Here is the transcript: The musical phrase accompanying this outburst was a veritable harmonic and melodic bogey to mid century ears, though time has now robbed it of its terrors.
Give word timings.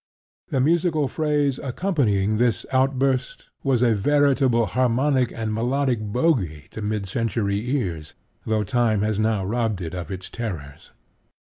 The 0.47 0.59
musical 0.59 1.07
phrase 1.07 1.59
accompanying 1.59 2.37
this 2.37 2.65
outburst 2.71 3.51
was 3.63 3.83
a 3.83 3.93
veritable 3.93 4.65
harmonic 4.65 5.31
and 5.31 5.53
melodic 5.53 5.99
bogey 5.99 6.63
to 6.71 6.81
mid 6.81 7.07
century 7.07 7.69
ears, 7.77 8.15
though 8.43 8.63
time 8.63 9.03
has 9.03 9.19
now 9.19 9.45
robbed 9.45 9.79
it 9.79 9.93
of 9.93 10.09
its 10.09 10.27
terrors. 10.31 10.89